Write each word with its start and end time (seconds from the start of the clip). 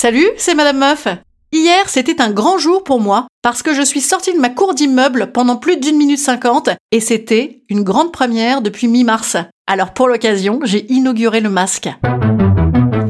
Salut, 0.00 0.28
c'est 0.36 0.54
Madame 0.54 0.78
Meuf. 0.78 1.08
Hier, 1.50 1.88
c'était 1.88 2.22
un 2.22 2.30
grand 2.30 2.56
jour 2.56 2.84
pour 2.84 3.00
moi 3.00 3.26
parce 3.42 3.64
que 3.64 3.74
je 3.74 3.82
suis 3.82 4.00
sortie 4.00 4.32
de 4.32 4.38
ma 4.38 4.48
cour 4.48 4.72
d'immeuble 4.72 5.32
pendant 5.32 5.56
plus 5.56 5.76
d'une 5.76 5.96
minute 5.96 6.20
cinquante 6.20 6.70
et 6.92 7.00
c'était 7.00 7.62
une 7.68 7.82
grande 7.82 8.12
première 8.12 8.62
depuis 8.62 8.86
mi-mars. 8.86 9.36
Alors 9.66 9.94
pour 9.94 10.06
l'occasion, 10.06 10.60
j'ai 10.62 10.86
inauguré 10.92 11.40
le 11.40 11.50
masque. 11.50 11.88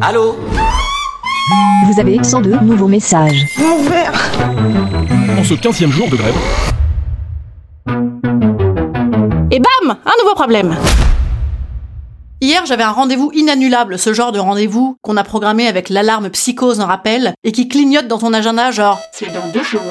Allô 0.00 0.34
Vous 1.92 2.00
avez 2.00 2.24
102 2.24 2.60
nouveaux 2.62 2.88
messages. 2.88 3.44
En 5.38 5.44
ce 5.44 5.52
15e 5.52 5.90
jour 5.90 6.08
de 6.08 6.16
grève, 6.16 6.34
Et 9.50 9.60
bam 9.60 9.90
Un 10.06 10.22
nouveau 10.22 10.34
problème 10.34 10.74
Hier, 12.40 12.64
j'avais 12.66 12.84
un 12.84 12.92
rendez-vous 12.92 13.32
inannulable, 13.34 13.98
ce 13.98 14.12
genre 14.12 14.30
de 14.30 14.38
rendez-vous 14.38 14.96
qu'on 15.02 15.16
a 15.16 15.24
programmé 15.24 15.66
avec 15.66 15.88
l'alarme 15.88 16.30
psychose 16.30 16.78
en 16.78 16.86
rappel 16.86 17.34
et 17.42 17.50
qui 17.50 17.66
clignote 17.66 18.06
dans 18.06 18.18
ton 18.18 18.32
agenda 18.32 18.70
genre 18.70 19.00
C'est 19.12 19.32
dans 19.32 19.48
deux 19.48 19.64
jours. 19.64 19.82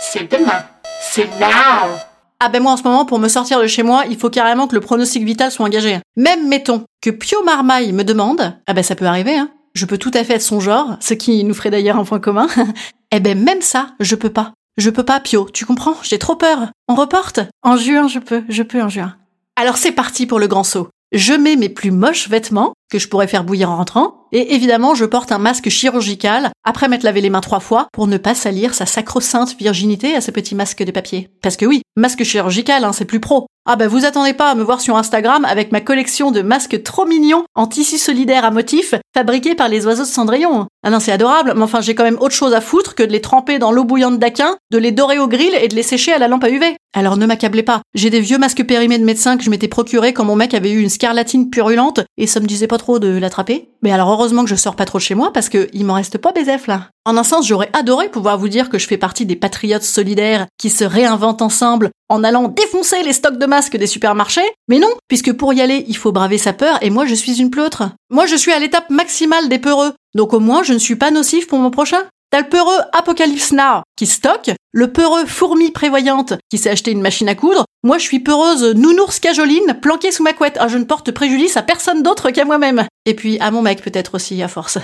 C'est 0.00 0.30
demain. 0.30 0.62
C'est 1.00 1.26
now. 1.40 1.96
Ah 2.38 2.48
ben 2.48 2.62
moi 2.62 2.72
en 2.72 2.76
ce 2.76 2.84
moment, 2.84 3.06
pour 3.06 3.18
me 3.18 3.26
sortir 3.26 3.60
de 3.60 3.66
chez 3.66 3.82
moi, 3.82 4.04
il 4.08 4.16
faut 4.16 4.30
carrément 4.30 4.68
que 4.68 4.76
le 4.76 4.80
pronostic 4.80 5.24
vital 5.24 5.50
soit 5.50 5.66
engagé. 5.66 5.98
Même 6.16 6.46
mettons 6.46 6.84
que 7.02 7.10
Pio 7.10 7.42
Marmaille 7.42 7.92
me 7.92 8.04
demande, 8.04 8.56
ah 8.68 8.72
ben 8.72 8.84
ça 8.84 8.94
peut 8.94 9.06
arriver, 9.06 9.36
hein. 9.36 9.50
Je 9.74 9.84
peux 9.84 9.98
tout 9.98 10.12
à 10.14 10.22
fait 10.22 10.34
être 10.34 10.42
son 10.42 10.60
genre, 10.60 10.96
ce 11.00 11.14
qui 11.14 11.42
nous 11.42 11.54
ferait 11.54 11.70
d'ailleurs 11.70 11.98
un 11.98 12.04
point 12.04 12.20
commun. 12.20 12.46
eh 13.10 13.18
ben 13.18 13.42
même 13.42 13.62
ça, 13.62 13.88
je 13.98 14.14
peux 14.14 14.30
pas. 14.30 14.52
Je 14.76 14.90
peux 14.90 15.02
pas, 15.02 15.18
Pio, 15.18 15.48
tu 15.52 15.66
comprends? 15.66 15.96
J'ai 16.02 16.18
trop 16.18 16.36
peur. 16.36 16.68
On 16.86 16.94
reporte? 16.94 17.40
En 17.62 17.76
juin, 17.76 18.06
je 18.06 18.20
peux, 18.20 18.44
je 18.48 18.62
peux 18.62 18.80
en 18.80 18.88
juin. 18.88 19.16
Alors 19.56 19.76
c'est 19.76 19.92
parti 19.92 20.26
pour 20.26 20.38
le 20.38 20.46
grand 20.46 20.64
saut. 20.64 20.88
Je 21.12 21.32
mets 21.32 21.56
mes 21.56 21.68
plus 21.68 21.92
moches 21.92 22.28
vêtements, 22.28 22.74
que 22.90 22.98
je 22.98 23.08
pourrais 23.08 23.26
faire 23.26 23.44
bouillir 23.44 23.70
en 23.70 23.76
rentrant, 23.76 24.26
et 24.32 24.54
évidemment 24.54 24.94
je 24.94 25.04
porte 25.04 25.32
un 25.32 25.38
masque 25.38 25.68
chirurgical, 25.68 26.50
après 26.64 26.88
m'être 26.88 27.02
lavé 27.02 27.20
les 27.20 27.30
mains 27.30 27.40
trois 27.40 27.60
fois, 27.60 27.88
pour 27.92 28.06
ne 28.06 28.18
pas 28.18 28.34
salir 28.34 28.74
sa 28.74 28.86
sacro-sainte 28.86 29.56
virginité 29.58 30.14
à 30.14 30.20
ce 30.20 30.30
petit 30.30 30.54
masque 30.54 30.82
de 30.82 30.90
papier. 30.90 31.30
Parce 31.42 31.56
que 31.56 31.66
oui, 31.66 31.82
masque 31.96 32.24
chirurgical, 32.24 32.84
hein, 32.84 32.92
c'est 32.92 33.04
plus 33.04 33.20
pro. 33.20 33.46
Ah 33.68 33.74
bah 33.74 33.88
vous 33.88 34.04
attendez 34.04 34.32
pas 34.32 34.50
à 34.50 34.54
me 34.54 34.62
voir 34.62 34.80
sur 34.80 34.96
Instagram 34.96 35.44
avec 35.44 35.72
ma 35.72 35.80
collection 35.80 36.30
de 36.30 36.40
masques 36.40 36.84
trop 36.84 37.04
mignons 37.04 37.44
en 37.56 37.66
tissu 37.66 37.98
solidaire 37.98 38.44
à 38.44 38.52
motifs 38.52 38.94
fabriqués 39.12 39.56
par 39.56 39.68
les 39.68 39.86
oiseaux 39.86 40.04
de 40.04 40.08
Cendrillon. 40.08 40.68
Ah 40.84 40.90
non 40.90 41.00
c'est 41.00 41.10
adorable, 41.10 41.52
mais 41.56 41.64
enfin 41.64 41.80
j'ai 41.80 41.96
quand 41.96 42.04
même 42.04 42.18
autre 42.20 42.34
chose 42.34 42.54
à 42.54 42.60
foutre 42.60 42.94
que 42.94 43.02
de 43.02 43.10
les 43.10 43.20
tremper 43.20 43.58
dans 43.58 43.72
l'eau 43.72 43.82
bouillante 43.82 44.20
d'Aquin, 44.20 44.56
de 44.70 44.78
les 44.78 44.92
dorer 44.92 45.18
au 45.18 45.26
grill 45.26 45.52
et 45.60 45.66
de 45.66 45.74
les 45.74 45.82
sécher 45.82 46.12
à 46.12 46.18
la 46.18 46.28
lampe 46.28 46.44
à 46.44 46.50
UV. 46.50 46.76
Alors 46.94 47.16
ne 47.16 47.26
m'accablez 47.26 47.64
pas, 47.64 47.82
j'ai 47.94 48.08
des 48.08 48.20
vieux 48.20 48.38
masques 48.38 48.64
périmés 48.64 49.00
de 49.00 49.04
médecin 49.04 49.36
que 49.36 49.42
je 49.42 49.50
m'étais 49.50 49.66
procuré 49.66 50.12
quand 50.12 50.24
mon 50.24 50.36
mec 50.36 50.54
avait 50.54 50.70
eu 50.70 50.80
une 50.80 50.88
scarlatine 50.88 51.50
purulente 51.50 52.00
et 52.18 52.28
ça 52.28 52.38
me 52.38 52.46
disait 52.46 52.68
pas 52.68 52.75
trop 52.78 52.98
de 52.98 53.08
l'attraper. 53.08 53.68
Mais 53.82 53.92
alors 53.92 54.10
heureusement 54.10 54.44
que 54.44 54.50
je 54.50 54.54
sors 54.54 54.76
pas 54.76 54.84
trop 54.84 54.98
chez 54.98 55.14
moi 55.14 55.32
parce 55.32 55.48
que 55.48 55.68
il 55.72 55.84
m'en 55.84 55.94
reste 55.94 56.18
pas 56.18 56.32
bézef 56.32 56.66
là. 56.66 56.88
En 57.04 57.16
un 57.16 57.22
sens, 57.22 57.46
j'aurais 57.46 57.70
adoré 57.72 58.08
pouvoir 58.08 58.36
vous 58.36 58.48
dire 58.48 58.68
que 58.68 58.78
je 58.78 58.86
fais 58.86 58.96
partie 58.96 59.26
des 59.26 59.36
patriotes 59.36 59.84
solidaires 59.84 60.46
qui 60.58 60.70
se 60.70 60.84
réinventent 60.84 61.42
ensemble 61.42 61.90
en 62.08 62.24
allant 62.24 62.48
défoncer 62.48 63.02
les 63.04 63.12
stocks 63.12 63.38
de 63.38 63.46
masques 63.46 63.76
des 63.76 63.86
supermarchés, 63.86 64.48
mais 64.68 64.78
non, 64.78 64.90
puisque 65.08 65.32
pour 65.32 65.52
y 65.52 65.60
aller, 65.60 65.84
il 65.88 65.96
faut 65.96 66.12
braver 66.12 66.38
sa 66.38 66.52
peur 66.52 66.78
et 66.82 66.90
moi 66.90 67.06
je 67.06 67.14
suis 67.14 67.40
une 67.40 67.50
pleutre. 67.50 67.84
Moi 68.10 68.26
je 68.26 68.36
suis 68.36 68.52
à 68.52 68.58
l'étape 68.58 68.90
maximale 68.90 69.48
des 69.48 69.58
peureux, 69.58 69.92
donc 70.14 70.32
au 70.32 70.40
moins 70.40 70.62
je 70.62 70.72
ne 70.72 70.78
suis 70.78 70.96
pas 70.96 71.10
nocif 71.10 71.46
pour 71.46 71.58
mon 71.58 71.70
prochain. 71.70 72.02
T'as 72.30 72.40
le 72.40 72.48
peureux 72.48 72.78
Apocalypse 72.92 73.52
Now 73.52 73.82
qui 73.96 74.06
stocke, 74.06 74.50
le 74.72 74.92
peureux 74.92 75.26
fourmi 75.26 75.70
prévoyante 75.70 76.34
qui 76.50 76.58
s'est 76.58 76.70
acheté 76.70 76.90
une 76.90 77.00
machine 77.00 77.28
à 77.28 77.36
coudre, 77.36 77.64
moi 77.84 77.98
je 77.98 78.02
suis 78.02 78.18
peureuse 78.18 78.64
nounours 78.74 79.20
cajoline 79.20 79.78
planquée 79.80 80.10
sous 80.10 80.24
ma 80.24 80.32
couette, 80.32 80.56
ah 80.58 80.66
je 80.66 80.76
ne 80.76 80.84
porte 80.84 81.12
préjudice 81.12 81.56
à 81.56 81.62
personne 81.62 82.02
d'autre 82.02 82.30
qu'à 82.30 82.44
moi-même. 82.44 82.84
Et 83.04 83.14
puis 83.14 83.38
à 83.38 83.52
mon 83.52 83.62
mec 83.62 83.80
peut-être 83.80 84.16
aussi 84.16 84.42
à 84.42 84.48
force. 84.48 84.78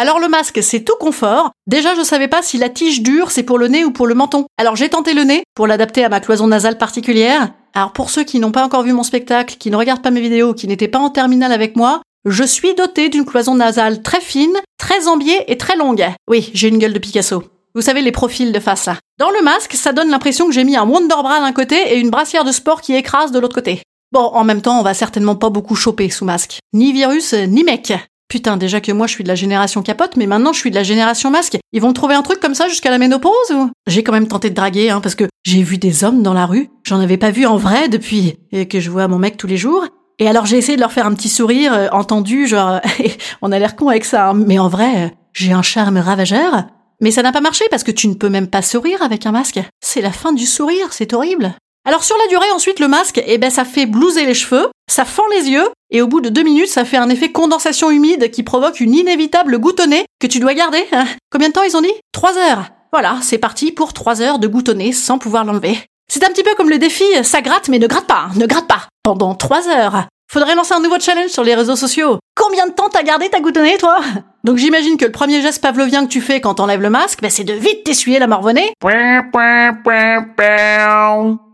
Alors 0.00 0.20
le 0.20 0.28
masque, 0.28 0.62
c'est 0.62 0.84
tout 0.84 0.96
confort. 0.98 1.50
Déjà, 1.66 1.94
je 1.94 2.02
savais 2.02 2.28
pas 2.28 2.40
si 2.40 2.56
la 2.56 2.68
tige 2.68 3.02
dure, 3.02 3.32
c'est 3.32 3.42
pour 3.42 3.58
le 3.58 3.66
nez 3.66 3.84
ou 3.84 3.90
pour 3.90 4.06
le 4.06 4.14
menton. 4.14 4.46
Alors 4.56 4.76
j'ai 4.76 4.88
tenté 4.88 5.12
le 5.12 5.24
nez 5.24 5.42
pour 5.54 5.66
l'adapter 5.66 6.04
à 6.04 6.08
ma 6.08 6.20
cloison 6.20 6.46
nasale 6.46 6.78
particulière. 6.78 7.50
Alors 7.74 7.92
pour 7.92 8.08
ceux 8.08 8.24
qui 8.24 8.38
n'ont 8.38 8.52
pas 8.52 8.64
encore 8.64 8.84
vu 8.84 8.92
mon 8.92 9.02
spectacle, 9.02 9.56
qui 9.58 9.70
ne 9.70 9.76
regardent 9.76 10.00
pas 10.00 10.10
mes 10.10 10.20
vidéos, 10.20 10.54
qui 10.54 10.68
n'étaient 10.68 10.88
pas 10.88 11.00
en 11.00 11.10
terminale 11.10 11.52
avec 11.52 11.76
moi, 11.76 12.00
je 12.30 12.44
suis 12.44 12.74
dotée 12.74 13.08
d'une 13.08 13.24
cloison 13.24 13.54
nasale 13.54 14.02
très 14.02 14.20
fine, 14.20 14.56
très 14.78 15.08
embiée 15.08 15.50
et 15.50 15.58
très 15.58 15.76
longue. 15.76 16.06
Oui, 16.28 16.50
j'ai 16.54 16.68
une 16.68 16.78
gueule 16.78 16.92
de 16.92 16.98
Picasso. 16.98 17.44
Vous 17.74 17.82
savez 17.82 18.02
les 18.02 18.12
profils 18.12 18.52
de 18.52 18.60
face. 18.60 18.88
Dans 19.18 19.30
le 19.30 19.42
masque, 19.42 19.74
ça 19.74 19.92
donne 19.92 20.10
l'impression 20.10 20.46
que 20.46 20.52
j'ai 20.52 20.64
mis 20.64 20.76
un 20.76 20.86
Wonderbra 20.86 21.40
d'un 21.40 21.52
côté 21.52 21.76
et 21.76 21.98
une 21.98 22.10
brassière 22.10 22.44
de 22.44 22.52
sport 22.52 22.80
qui 22.80 22.94
écrase 22.94 23.32
de 23.32 23.38
l'autre 23.38 23.54
côté. 23.54 23.82
Bon, 24.10 24.24
en 24.32 24.44
même 24.44 24.62
temps, 24.62 24.80
on 24.80 24.82
va 24.82 24.94
certainement 24.94 25.36
pas 25.36 25.50
beaucoup 25.50 25.74
choper 25.74 26.08
sous 26.08 26.24
masque. 26.24 26.58
Ni 26.72 26.92
virus, 26.92 27.34
ni 27.34 27.62
mec. 27.62 27.92
Putain, 28.28 28.58
déjà 28.58 28.80
que 28.82 28.92
moi 28.92 29.06
je 29.06 29.12
suis 29.12 29.24
de 29.24 29.28
la 29.28 29.34
génération 29.34 29.82
capote, 29.82 30.16
mais 30.16 30.26
maintenant 30.26 30.52
je 30.52 30.58
suis 30.58 30.70
de 30.70 30.74
la 30.74 30.82
génération 30.82 31.30
masque. 31.30 31.56
Ils 31.72 31.80
vont 31.80 31.94
trouver 31.94 32.14
un 32.14 32.22
truc 32.22 32.40
comme 32.40 32.54
ça 32.54 32.68
jusqu'à 32.68 32.90
la 32.90 32.98
ménopause 32.98 33.50
ou? 33.52 33.70
J'ai 33.86 34.02
quand 34.02 34.12
même 34.12 34.28
tenté 34.28 34.50
de 34.50 34.54
draguer, 34.54 34.90
hein, 34.90 35.00
parce 35.00 35.14
que 35.14 35.24
j'ai 35.44 35.62
vu 35.62 35.78
des 35.78 36.04
hommes 36.04 36.22
dans 36.22 36.34
la 36.34 36.44
rue. 36.44 36.68
J'en 36.84 37.00
avais 37.00 37.16
pas 37.16 37.30
vu 37.30 37.46
en 37.46 37.56
vrai 37.56 37.88
depuis 37.88 38.36
et 38.52 38.68
que 38.68 38.80
je 38.80 38.90
vois 38.90 39.08
mon 39.08 39.18
mec 39.18 39.38
tous 39.38 39.46
les 39.46 39.56
jours. 39.56 39.86
Et 40.18 40.28
alors 40.28 40.46
j'ai 40.46 40.58
essayé 40.58 40.76
de 40.76 40.80
leur 40.80 40.92
faire 40.92 41.06
un 41.06 41.14
petit 41.14 41.28
sourire, 41.28 41.72
euh, 41.72 41.88
entendu, 41.92 42.46
genre, 42.46 42.80
on 43.42 43.52
a 43.52 43.58
l'air 43.58 43.76
con 43.76 43.88
avec 43.88 44.04
ça, 44.04 44.28
hein. 44.28 44.34
mais 44.34 44.58
en 44.58 44.68
vrai, 44.68 45.14
j'ai 45.32 45.52
un 45.52 45.62
charme 45.62 45.98
ravageur. 45.98 46.66
Mais 47.00 47.12
ça 47.12 47.22
n'a 47.22 47.30
pas 47.30 47.40
marché 47.40 47.64
parce 47.70 47.84
que 47.84 47.92
tu 47.92 48.08
ne 48.08 48.14
peux 48.14 48.28
même 48.28 48.48
pas 48.48 48.62
sourire 48.62 49.02
avec 49.02 49.26
un 49.26 49.32
masque. 49.32 49.60
C'est 49.80 50.00
la 50.00 50.10
fin 50.10 50.32
du 50.32 50.46
sourire, 50.46 50.92
c'est 50.92 51.12
horrible. 51.12 51.54
Alors 51.84 52.04
sur 52.04 52.16
la 52.18 52.26
durée, 52.26 52.50
ensuite, 52.54 52.80
le 52.80 52.88
masque, 52.88 53.22
eh 53.24 53.38
ben, 53.38 53.50
ça 53.50 53.64
fait 53.64 53.86
blouser 53.86 54.26
les 54.26 54.34
cheveux, 54.34 54.68
ça 54.90 55.04
fend 55.04 55.26
les 55.38 55.48
yeux, 55.48 55.68
et 55.90 56.02
au 56.02 56.08
bout 56.08 56.20
de 56.20 56.28
deux 56.28 56.42
minutes, 56.42 56.68
ça 56.68 56.84
fait 56.84 56.96
un 56.96 57.08
effet 57.08 57.30
condensation 57.30 57.90
humide 57.90 58.30
qui 58.30 58.42
provoque 58.42 58.80
une 58.80 58.94
inévitable 58.94 59.58
goutonnée 59.58 60.04
que 60.20 60.26
tu 60.26 60.40
dois 60.40 60.54
garder. 60.54 60.84
Hein. 60.92 61.06
Combien 61.30 61.48
de 61.48 61.54
temps 61.54 61.62
ils 61.62 61.76
ont 61.76 61.80
dit? 61.80 61.94
Trois 62.12 62.36
heures. 62.36 62.64
Voilà, 62.92 63.18
c'est 63.22 63.38
parti 63.38 63.72
pour 63.72 63.92
trois 63.92 64.20
heures 64.20 64.38
de 64.38 64.48
goutonner 64.48 64.92
sans 64.92 65.18
pouvoir 65.18 65.44
l'enlever. 65.44 65.78
C'est 66.10 66.24
un 66.24 66.28
petit 66.28 66.42
peu 66.42 66.54
comme 66.56 66.70
le 66.70 66.78
défi, 66.78 67.04
ça 67.22 67.42
gratte 67.42 67.68
mais 67.68 67.78
ne 67.78 67.86
gratte 67.86 68.06
pas, 68.06 68.28
ne 68.34 68.46
gratte 68.46 68.66
pas, 68.66 68.88
pendant 69.02 69.34
trois 69.34 69.68
heures. 69.68 70.06
Faudrait 70.30 70.54
lancer 70.54 70.74
un 70.74 70.80
nouveau 70.80 70.98
challenge 70.98 71.30
sur 71.30 71.44
les 71.44 71.54
réseaux 71.54 71.76
sociaux. 71.76 72.18
Combien 72.34 72.66
de 72.66 72.72
temps 72.72 72.88
t'as 72.90 73.02
gardé 73.02 73.28
ta 73.28 73.40
goutonnée, 73.40 73.76
toi? 73.78 73.98
Donc 74.44 74.56
j'imagine 74.56 74.96
que 74.96 75.04
le 75.04 75.12
premier 75.12 75.42
geste 75.42 75.62
pavlovien 75.62 76.06
que 76.06 76.10
tu 76.10 76.20
fais 76.20 76.40
quand 76.40 76.54
t'enlèves 76.54 76.80
le 76.80 76.90
masque, 76.90 77.20
bah, 77.20 77.30
c'est 77.30 77.44
de 77.44 77.52
vite 77.52 77.84
t'essuyer 77.84 78.18
la 78.18 78.26
morvonnée. 78.26 78.72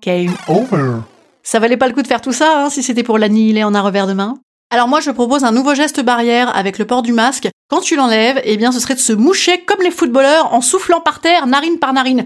game 0.03 0.35
over. 0.49 1.01
Ça 1.43 1.59
valait 1.59 1.77
pas 1.77 1.89
le 1.89 1.95
coup 1.95 2.03
de 2.03 2.07
faire 2.07 2.21
tout 2.21 2.33
ça, 2.33 2.65
hein, 2.65 2.71
si 2.71 2.83
c'était 2.83 3.03
pour 3.03 3.19
l'annihiler 3.19 3.65
en 3.65 3.75
un 3.75 3.81
revers 3.81 4.07
de 4.07 4.13
main? 4.13 4.39
Alors 4.71 4.89
moi, 4.89 5.01
je 5.01 5.11
propose 5.11 5.45
un 5.45 5.53
nouveau 5.53 5.75
geste 5.75 6.01
barrière 6.01 6.57
avec 6.57 6.79
le 6.79 6.87
port 6.87 7.03
du 7.03 7.13
masque. 7.13 7.49
Quand 7.69 7.81
tu 7.81 7.97
l'enlèves, 7.97 8.41
eh 8.45 8.57
bien, 8.57 8.73
ce 8.73 8.81
serait 8.81 8.95
de 8.95 9.01
se 9.01 9.13
moucher 9.13 9.65
comme 9.65 9.83
les 9.83 9.91
footballeurs 9.91 10.53
en 10.53 10.61
soufflant 10.61 11.01
par 11.01 11.21
terre, 11.21 11.47
narine 11.47 11.79
par 11.79 11.93
narine. 11.93 12.25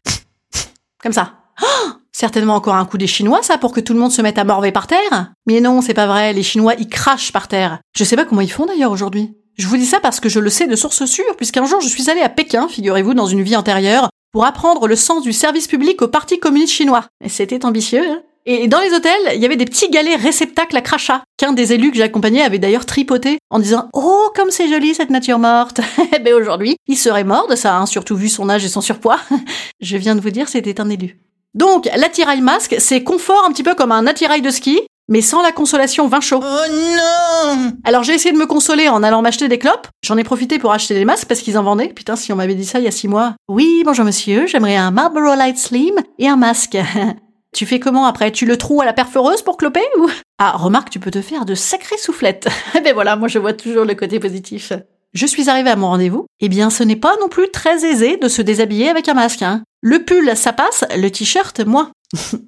Comme 1.03 1.13
ça. 1.13 1.33
Oh 1.63 1.91
Certainement 2.19 2.57
encore 2.57 2.75
un 2.75 2.85
coup 2.85 2.99
des 2.99 3.07
Chinois, 3.07 3.45
ça, 3.45 3.59
pour 3.59 3.71
que 3.71 3.79
tout 3.79 3.93
le 3.93 4.01
monde 4.01 4.11
se 4.11 4.23
mette 4.23 4.39
à 4.39 4.45
morver 4.45 4.73
par 4.73 4.89
terre. 4.89 5.31
Mais 5.47 5.61
non, 5.61 5.81
c'est 5.83 5.95
pas 5.95 6.09
vrai, 6.09 6.33
les 6.33 6.43
Chinois, 6.43 6.75
ils 6.77 6.89
crachent 6.89 7.31
par 7.31 7.47
terre. 7.47 7.79
Je 7.97 8.03
sais 8.03 8.17
pas 8.17 8.25
comment 8.25 8.41
ils 8.41 8.51
font 8.51 8.67
d'ailleurs 8.67 8.91
aujourd'hui. 8.91 9.37
Je 9.57 9.69
vous 9.69 9.77
dis 9.77 9.87
ça 9.87 10.01
parce 10.01 10.19
que 10.19 10.29
je 10.29 10.41
le 10.41 10.51
sais 10.51 10.67
de 10.67 10.75
source 10.75 11.05
sûre, 11.05 11.37
puisqu'un 11.37 11.65
jour 11.65 11.81
je 11.81 11.87
suis 11.87 12.11
allée 12.11 12.21
à 12.21 12.29
Pékin, 12.29 12.67
figurez-vous, 12.67 13.15
dans 13.15 13.27
une 13.27 13.43
vie 13.43 13.55
antérieure, 13.55 14.11
pour 14.33 14.45
apprendre 14.45 14.89
le 14.89 14.97
sens 14.97 15.23
du 15.23 15.33
service 15.33 15.69
public 15.69 16.03
au 16.03 16.09
Parti 16.09 16.41
communiste 16.41 16.73
chinois. 16.73 17.05
Et 17.25 17.29
c'était 17.29 17.65
ambitieux, 17.65 18.03
hein 18.05 18.23
Et 18.47 18.67
dans 18.67 18.81
les 18.81 18.93
hôtels, 18.93 19.35
il 19.37 19.41
y 19.41 19.47
avait 19.47 19.55
des 19.55 19.65
petits 19.65 19.89
galets 19.89 20.21
réceptacles 20.21 20.77
à 20.77 20.81
crachat, 20.81 21.23
qu'un 21.37 21.53
des 21.53 21.73
élus 21.73 21.93
que 21.93 21.99
j'accompagnais 21.99 22.43
avait 22.43 22.59
d'ailleurs 22.59 22.87
tripoté 22.87 23.39
en 23.51 23.61
disant 23.61 23.89
Oh, 23.93 24.33
comme 24.35 24.51
c'est 24.51 24.69
joli 24.69 24.93
cette 24.93 25.11
nature 25.11 25.39
morte 25.39 25.81
Eh 26.17 26.19
ben 26.19 26.35
aujourd'hui, 26.35 26.79
il 26.89 26.97
serait 26.97 27.23
mort 27.23 27.47
de 27.47 27.55
ça, 27.55 27.77
hein, 27.77 27.87
surtout 27.87 28.17
vu 28.17 28.29
son 28.29 28.49
âge 28.49 28.65
et 28.65 28.69
son 28.69 28.81
surpoids. 28.81 29.21
Je 29.81 29.97
viens 29.97 30.17
de 30.17 30.21
vous 30.21 30.31
dire, 30.31 30.49
c'était 30.49 30.81
un 30.81 30.91
élu. 30.91 31.17
Donc, 31.55 31.89
l'attirail 31.97 32.41
masque, 32.41 32.77
c'est 32.79 33.03
confort 33.03 33.45
un 33.47 33.53
petit 33.53 33.63
peu 33.63 33.75
comme 33.75 33.93
un 33.93 34.07
attirail 34.07 34.43
de 34.43 34.51
ski, 34.51 34.81
mais 35.09 35.23
sans 35.23 35.43
la 35.43 35.53
consolation 35.53 36.07
vin 36.07 36.21
chaud. 36.21 36.43
Oh 36.43 36.71
non 36.71 37.73
Alors 37.85 38.03
j'ai 38.03 38.15
essayé 38.15 38.33
de 38.33 38.39
me 38.39 38.47
consoler 38.47 38.89
en 38.89 39.03
allant 39.03 39.23
m'acheter 39.23 39.49
des 39.49 39.59
clopes. 39.59 39.89
J'en 40.05 40.19
ai 40.19 40.25
profité 40.25 40.59
pour 40.59 40.73
acheter 40.73 40.95
des 40.95 41.05
masques 41.05 41.27
parce 41.27 41.41
qu'ils 41.41 41.59
en 41.59 41.63
vendaient. 41.63 41.89
Putain, 41.89 42.17
si 42.17 42.33
on 42.33 42.37
m'avait 42.37 42.55
dit 42.55 42.67
ça 42.67 42.79
il 42.79 42.85
y 42.85 42.89
a 42.89 42.93
six 42.93 43.09
mois. 43.09 43.35
Oui, 43.49 43.83
bonjour 43.85 44.05
monsieur, 44.05 44.47
j'aimerais 44.47 44.77
un 44.77 44.91
Marlboro 44.91 45.35
Light 45.35 45.59
Slim 45.59 45.95
et 46.19 46.29
un 46.29 46.37
masque. 46.37 46.77
tu 47.55 47.65
fais 47.65 47.81
comment 47.81 48.05
après? 48.05 48.31
Tu 48.31 48.45
le 48.45 48.59
trous 48.59 48.83
à 48.83 48.85
la 48.85 48.93
perforeuse 48.93 49.43
pour 49.43 49.57
cloper 49.57 49.85
ou? 49.99 50.09
Ah, 50.39 50.53
remarque, 50.53 50.91
tu 50.91 51.01
peux 51.01 51.11
te 51.11 51.23
faire 51.23 51.47
de 51.47 51.55
sacrées 51.55 51.99
soufflettes. 51.99 52.49
ben 52.85 52.93
voilà, 52.93 53.17
moi 53.17 53.29
je 53.29 53.39
vois 53.39 53.55
toujours 53.55 53.87
le 53.87 53.95
côté 53.95 54.21
positif. 54.21 54.73
Je 55.15 55.27
suis 55.27 55.49
arrivée 55.49 55.71
à 55.71 55.77
mon 55.77 55.87
rendez-vous. 55.87 56.27
Eh 56.41 56.51
bien, 56.51 56.69
ce 56.69 56.85
n'est 56.85 56.97
pas 56.97 57.17
non 57.21 57.29
plus 57.29 57.51
très 57.51 57.87
aisé 57.87 58.19
de 58.19 58.29
se 58.29 58.43
déshabiller 58.43 58.91
avec 58.91 59.09
un 59.09 59.15
masque. 59.15 59.41
Hein. 59.41 59.63
Le 59.81 60.05
pull, 60.05 60.37
ça 60.37 60.53
passe, 60.53 60.85
le 60.97 61.09
t-shirt, 61.11 61.61
moi. 61.61 61.91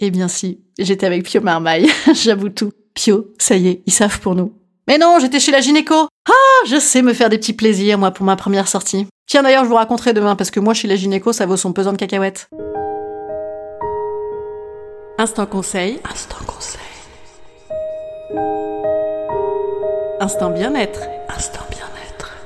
Eh 0.00 0.12
bien 0.12 0.28
si, 0.28 0.60
j'étais 0.78 1.06
avec 1.06 1.24
Pio 1.24 1.40
Marmaille, 1.40 1.90
j'avoue 2.14 2.50
tout. 2.50 2.70
Pio, 2.94 3.32
ça 3.36 3.56
y 3.56 3.66
est, 3.66 3.82
ils 3.84 3.92
savent 3.92 4.20
pour 4.20 4.36
nous. 4.36 4.52
Mais 4.86 4.96
non, 4.96 5.18
j'étais 5.20 5.40
chez 5.40 5.50
la 5.50 5.60
gynéco. 5.60 6.06
Ah, 6.28 6.66
je 6.66 6.78
sais 6.78 7.02
me 7.02 7.12
faire 7.12 7.28
des 7.28 7.38
petits 7.38 7.52
plaisirs, 7.52 7.98
moi, 7.98 8.12
pour 8.12 8.24
ma 8.24 8.36
première 8.36 8.68
sortie. 8.68 9.08
Tiens, 9.26 9.42
d'ailleurs, 9.42 9.64
je 9.64 9.68
vous 9.68 9.74
raconterai 9.74 10.12
demain, 10.12 10.36
parce 10.36 10.52
que 10.52 10.60
moi, 10.60 10.72
chez 10.72 10.86
la 10.86 10.94
gynéco, 10.94 11.32
ça 11.32 11.46
vaut 11.46 11.56
son 11.56 11.72
pesant 11.72 11.90
de 11.90 11.96
cacahuètes. 11.96 12.48
Instant 15.18 15.46
conseil. 15.46 15.98
Instant 16.08 16.44
conseil. 16.46 16.80
Instant 20.20 20.50
bien-être. 20.50 21.00
Instant 21.28 21.66
bien-être. 21.70 22.36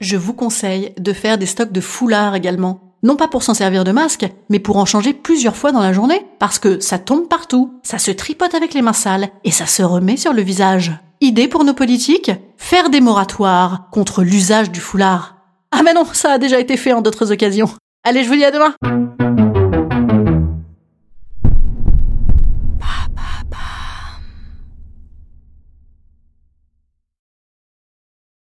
Je 0.00 0.18
vous 0.18 0.34
conseille 0.34 0.92
de 0.98 1.14
faire 1.14 1.38
des 1.38 1.46
stocks 1.46 1.72
de 1.72 1.80
foulards 1.80 2.34
également 2.34 2.89
non 3.02 3.16
pas 3.16 3.28
pour 3.28 3.42
s'en 3.42 3.54
servir 3.54 3.84
de 3.84 3.92
masque, 3.92 4.28
mais 4.48 4.58
pour 4.58 4.76
en 4.76 4.84
changer 4.84 5.12
plusieurs 5.12 5.56
fois 5.56 5.72
dans 5.72 5.80
la 5.80 5.92
journée, 5.92 6.26
parce 6.38 6.58
que 6.58 6.80
ça 6.80 6.98
tombe 6.98 7.28
partout, 7.28 7.74
ça 7.82 7.98
se 7.98 8.10
tripote 8.10 8.54
avec 8.54 8.74
les 8.74 8.82
mains 8.82 8.92
sales, 8.92 9.30
et 9.44 9.50
ça 9.50 9.66
se 9.66 9.82
remet 9.82 10.16
sur 10.16 10.32
le 10.32 10.42
visage. 10.42 10.92
Idée 11.20 11.48
pour 11.48 11.64
nos 11.64 11.74
politiques? 11.74 12.30
Faire 12.56 12.90
des 12.90 13.00
moratoires 13.00 13.88
contre 13.90 14.22
l'usage 14.22 14.70
du 14.70 14.80
foulard. 14.80 15.36
Ah 15.72 15.82
mais 15.84 15.94
non, 15.94 16.04
ça 16.12 16.32
a 16.32 16.38
déjà 16.38 16.58
été 16.58 16.76
fait 16.76 16.92
en 16.92 17.02
d'autres 17.02 17.32
occasions. 17.32 17.70
Allez, 18.04 18.24
je 18.24 18.28
vous 18.28 18.36
dis 18.36 18.44
à 18.44 18.50
demain 18.50 18.74